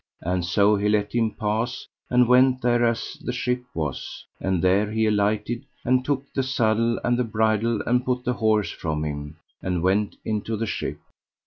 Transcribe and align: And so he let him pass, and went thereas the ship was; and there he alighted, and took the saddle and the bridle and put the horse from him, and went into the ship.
And 0.21 0.43
so 0.43 0.77
he 0.77 0.89
let 0.89 1.13
him 1.13 1.29
pass, 1.29 1.85
and 2.09 2.27
went 2.27 2.63
thereas 2.63 3.19
the 3.23 3.31
ship 3.31 3.63
was; 3.75 4.25
and 4.39 4.63
there 4.63 4.89
he 4.89 5.05
alighted, 5.05 5.63
and 5.85 6.03
took 6.03 6.23
the 6.33 6.41
saddle 6.41 6.99
and 7.03 7.19
the 7.19 7.23
bridle 7.23 7.83
and 7.85 8.03
put 8.03 8.23
the 8.23 8.33
horse 8.33 8.71
from 8.71 9.03
him, 9.05 9.37
and 9.61 9.83
went 9.83 10.15
into 10.25 10.57
the 10.57 10.65
ship. 10.65 10.97